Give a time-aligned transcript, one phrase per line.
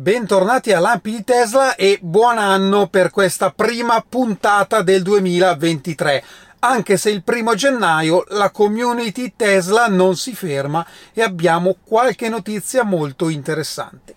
[0.00, 6.22] Bentornati a Lampi di Tesla e buon anno per questa prima puntata del 2023.
[6.60, 12.84] Anche se il primo gennaio la community Tesla non si ferma e abbiamo qualche notizia
[12.84, 14.14] molto interessante.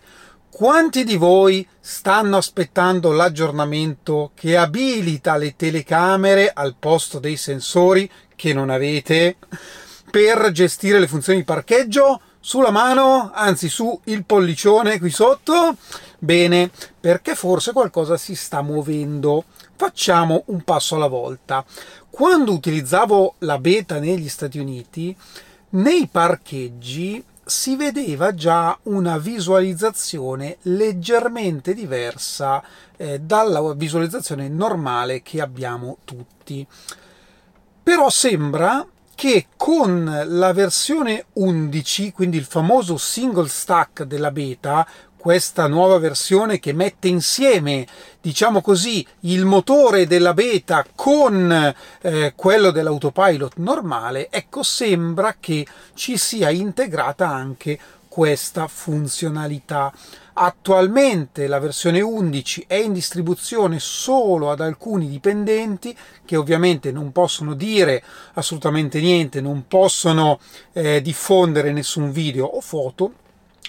[0.51, 8.53] Quanti di voi stanno aspettando l'aggiornamento che abilita le telecamere al posto dei sensori che
[8.53, 9.37] non avete
[10.11, 12.21] per gestire le funzioni di parcheggio?
[12.41, 15.77] Sulla mano, anzi su il pollicione qui sotto.
[16.17, 19.45] Bene, perché forse qualcosa si sta muovendo.
[19.75, 21.63] Facciamo un passo alla volta.
[22.09, 25.15] Quando utilizzavo la beta negli Stati Uniti,
[25.69, 32.63] nei parcheggi si vedeva già una visualizzazione leggermente diversa
[32.97, 36.65] eh, dalla visualizzazione normale che abbiamo tutti.
[37.83, 38.85] Però sembra
[39.21, 44.83] che con la versione 11, quindi il famoso single stack della beta,
[45.15, 47.85] questa nuova versione che mette insieme,
[48.19, 56.17] diciamo così, il motore della beta con eh, quello dell'autopilot normale, ecco, sembra che ci
[56.17, 57.77] sia integrata anche
[58.11, 59.93] questa funzionalità.
[60.33, 67.53] Attualmente la versione 11 è in distribuzione solo ad alcuni dipendenti che ovviamente non possono
[67.53, 68.03] dire
[68.33, 70.41] assolutamente niente, non possono
[70.73, 73.13] eh, diffondere nessun video o foto,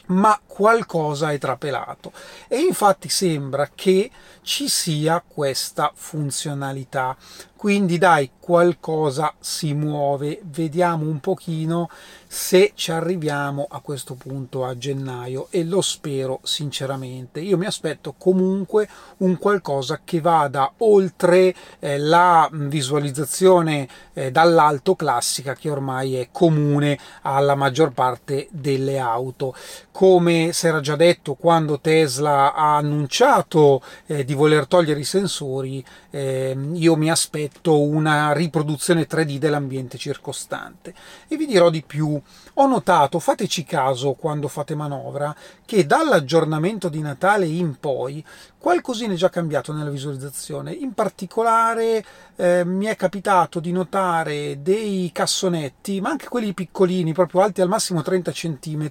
[0.06, 2.12] ma qualcosa è trapelato
[2.48, 4.10] e infatti sembra che
[4.42, 7.16] ci sia questa funzionalità
[7.62, 10.40] quindi dai qualcosa si muove.
[10.42, 11.88] Vediamo un pochino
[12.26, 17.38] se ci arriviamo a questo punto a gennaio e lo spero sinceramente.
[17.38, 25.54] Io mi aspetto comunque un qualcosa che vada oltre eh, la visualizzazione eh, dall'alto classica
[25.54, 29.54] che ormai è comune alla maggior parte delle auto.
[29.92, 35.84] Come si era già detto quando Tesla ha annunciato eh, di voler togliere i sensori
[36.14, 40.94] eh, io mi aspetto una riproduzione 3D dell'ambiente circostante.
[41.28, 42.20] E vi dirò di più,
[42.54, 48.24] ho notato, fateci caso quando fate manovra, che dall'aggiornamento di Natale in poi
[48.58, 50.72] qualcosina è già cambiato nella visualizzazione.
[50.72, 52.04] In particolare
[52.36, 57.68] eh, mi è capitato di notare dei cassonetti, ma anche quelli piccolini, proprio alti al
[57.68, 58.90] massimo 30 cm,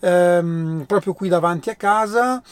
[0.00, 2.42] ehm, proprio qui davanti a casa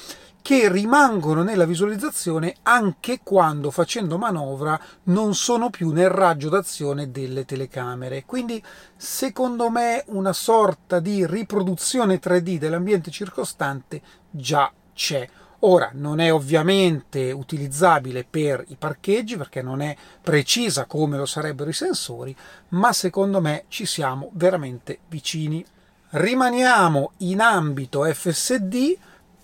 [0.47, 7.45] che rimangono nella visualizzazione anche quando facendo manovra non sono più nel raggio d'azione delle
[7.45, 8.25] telecamere.
[8.25, 8.62] Quindi
[8.95, 15.29] secondo me una sorta di riproduzione 3D dell'ambiente circostante già c'è.
[15.61, 21.71] Ora non è ovviamente utilizzabile per i parcheggi perché non è precisa come lo sarebbero
[21.71, 22.37] i sensori,
[22.69, 25.67] ma secondo me ci siamo veramente vicini.
[26.11, 28.97] Rimaniamo in ambito FSD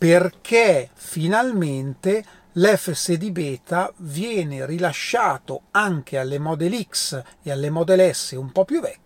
[0.02, 2.24] perché finalmente
[2.54, 8.80] l'FSD beta viene rilasciato anche alle Model X e alle Model S un po' più
[8.80, 9.01] vecchie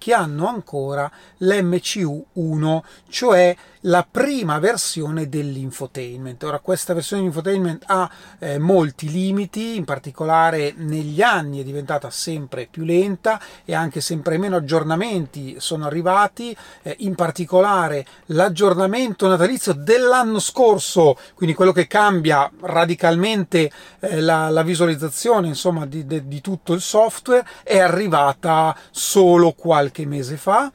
[0.00, 6.42] che hanno ancora l'MCU 1, cioè la prima versione dell'infotainment.
[6.42, 12.66] Ora questa versione dell'infotainment ha eh, molti limiti, in particolare negli anni è diventata sempre
[12.70, 20.38] più lenta e anche sempre meno aggiornamenti sono arrivati, eh, in particolare l'aggiornamento natalizio dell'anno
[20.38, 26.72] scorso, quindi quello che cambia radicalmente eh, la, la, visualizzazione insomma di, di, di tutto
[26.72, 30.70] il software è arrivata solo qualche qualche mese fa,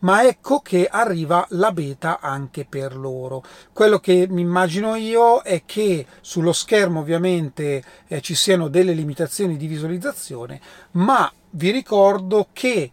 [0.00, 3.42] ma ecco che arriva la beta anche per loro.
[3.72, 9.56] Quello che mi immagino io è che sullo schermo ovviamente eh, ci siano delle limitazioni
[9.56, 10.60] di visualizzazione,
[10.92, 12.90] ma vi ricordo che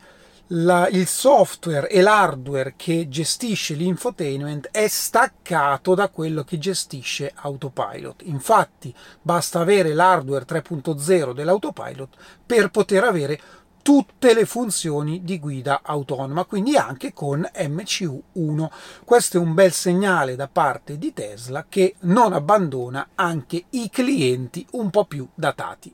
[0.51, 8.21] la, il software e l'hardware che gestisce l'infotainment è staccato da quello che gestisce Autopilot.
[8.25, 12.15] Infatti basta avere l'hardware 3.0 dell'Autopilot
[12.45, 13.39] per poter avere
[13.87, 18.69] tutte le funzioni di guida autonoma, quindi anche con MCU1.
[19.05, 24.67] Questo è un bel segnale da parte di Tesla che non abbandona anche i clienti
[24.71, 25.93] un po' più datati.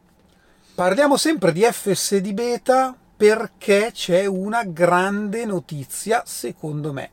[0.74, 7.12] Parliamo sempre di FSD beta perché c'è una grande notizia secondo me.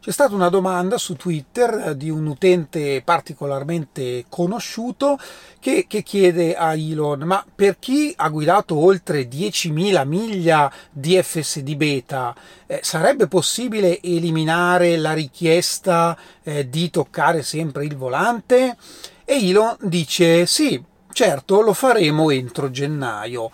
[0.00, 5.18] C'è stata una domanda su Twitter eh, di un utente particolarmente conosciuto
[5.58, 11.74] che, che, chiede a Elon: Ma per chi ha guidato oltre 10.000 miglia di FSD
[11.74, 12.34] beta,
[12.66, 18.78] eh, sarebbe possibile eliminare la richiesta eh, di toccare sempre il volante?
[19.26, 20.82] E Elon dice: Sì,
[21.12, 23.50] certo, lo faremo entro gennaio.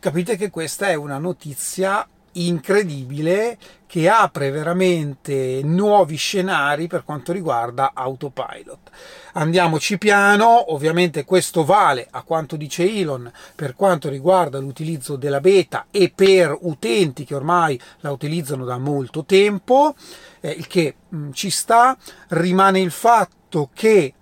[0.00, 7.90] Capite che questa è una notizia incredibile che apre veramente nuovi scenari per quanto riguarda
[7.94, 8.90] autopilot.
[9.32, 15.86] Andiamoci piano, ovviamente questo vale a quanto dice Elon per quanto riguarda l'utilizzo della beta
[15.90, 19.96] e per utenti che ormai la utilizzano da molto tempo,
[20.38, 21.96] eh, il che mh, mm, ci sta,
[22.28, 24.14] rimane il fatto che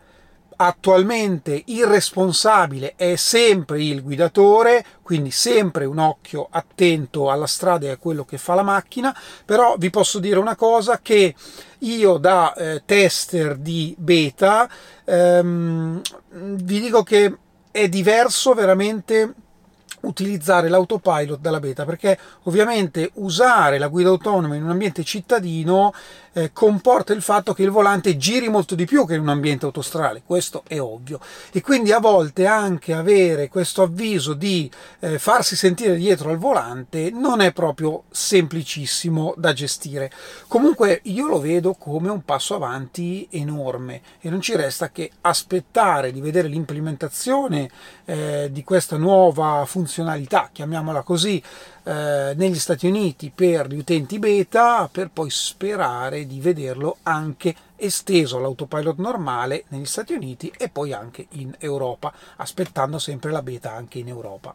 [0.56, 7.90] attualmente il responsabile è sempre il guidatore, quindi sempre un occhio attento alla strada e
[7.90, 11.34] a quello che fa la macchina, però vi posso dire una cosa che
[11.80, 14.68] io da eh, tester di beta
[15.04, 16.00] ehm,
[16.30, 17.36] vi dico che
[17.70, 19.34] è diverso veramente
[20.00, 25.92] utilizzare l'autopilot dalla beta perché ovviamente usare la guida autonoma in un ambiente cittadino
[26.36, 29.64] eh, comporta il fatto che il volante giri molto di più che in un ambiente
[29.64, 31.18] autostrale, questo è ovvio.
[31.50, 37.10] E quindi a volte anche avere questo avviso di eh, farsi sentire dietro al volante
[37.10, 40.10] non è proprio semplicissimo da gestire.
[40.46, 46.12] Comunque io lo vedo come un passo avanti enorme e non ci resta che aspettare
[46.12, 47.70] di vedere l'implementazione
[48.04, 51.42] eh, di questa nuova funzionalità, chiamiamola così,
[51.88, 58.38] eh, negli Stati Uniti per gli utenti beta per poi sperare di vederlo anche esteso
[58.38, 64.00] all'autopilot normale negli Stati Uniti e poi anche in Europa, aspettando sempre la beta anche
[64.00, 64.52] in Europa.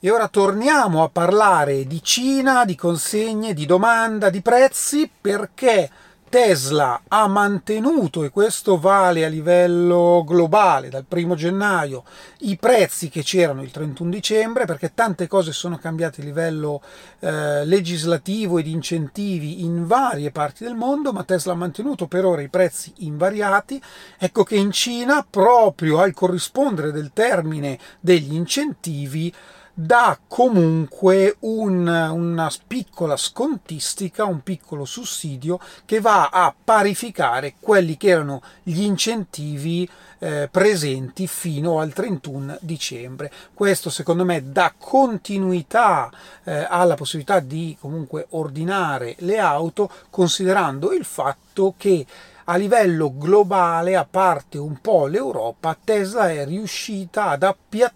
[0.00, 5.88] E ora torniamo a parlare di Cina, di consegne, di domanda, di prezzi, perché
[6.34, 12.02] Tesla ha mantenuto, e questo vale a livello globale dal primo gennaio,
[12.40, 16.82] i prezzi che c'erano il 31 dicembre, perché tante cose sono cambiate a livello
[17.20, 22.24] eh, legislativo e di incentivi in varie parti del mondo, ma Tesla ha mantenuto per
[22.24, 23.80] ora i prezzi invariati.
[24.18, 29.32] Ecco che in Cina, proprio al corrispondere del termine degli incentivi,
[29.74, 38.08] dà comunque un, una piccola scontistica, un piccolo sussidio che va a parificare quelli che
[38.08, 39.88] erano gli incentivi
[40.20, 43.32] eh, presenti fino al 31 dicembre.
[43.52, 46.10] Questo secondo me dà continuità
[46.44, 52.06] eh, alla possibilità di comunque ordinare le auto considerando il fatto che
[52.44, 57.42] a livello globale, a parte un po' l'Europa, Tesla è riuscita ad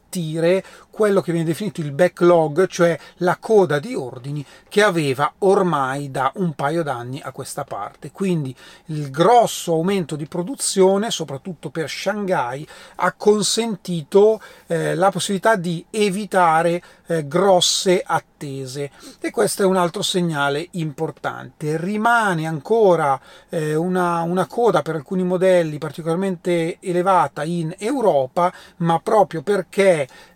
[0.09, 6.11] appiattire quello che viene definito il backlog, cioè la coda di ordini che aveva ormai
[6.11, 8.11] da un paio d'anni a questa parte.
[8.11, 8.53] Quindi
[8.87, 12.67] il grosso aumento di produzione, soprattutto per Shanghai,
[12.97, 18.91] ha consentito eh, la possibilità di evitare eh, grosse attese
[19.21, 21.77] e questo è un altro segnale importante.
[21.77, 29.43] Rimane ancora eh, una, una coda per alcuni modelli particolarmente elevata in Europa, ma proprio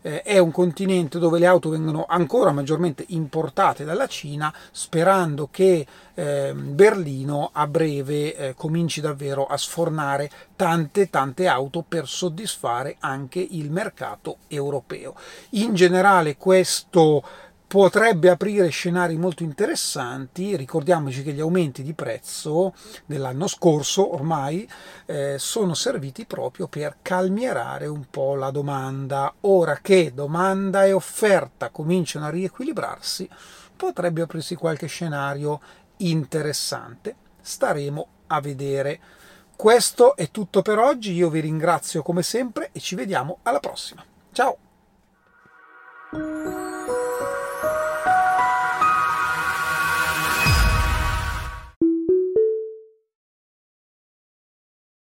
[0.01, 5.87] eh, è un continente dove le auto vengono ancora maggiormente importate dalla Cina, sperando che
[6.15, 13.47] eh, Berlino a breve eh, cominci davvero a sfornare tante tante auto per soddisfare anche
[13.51, 15.15] il mercato europeo.
[15.51, 17.23] In generale questo
[17.73, 20.57] potrebbe aprire scenari molto interessanti.
[20.57, 22.75] Ricordiamoci che gli aumenti di prezzo
[23.07, 24.69] dell'anno scorso ormai
[25.07, 29.33] eh, sono serviti proprio per calmierare un po' la domanda.
[29.41, 33.27] Ora che domanda e offerta cominciano a riequilibrarsi,
[33.75, 35.59] potrebbe aprirsi qualche scenario
[35.97, 37.15] interessante.
[37.41, 39.01] Staremo a vedere.
[39.57, 44.05] Questo è tutto per oggi, io vi ringrazio come sempre e ci vediamo alla prossima.
[44.31, 44.59] Ciao!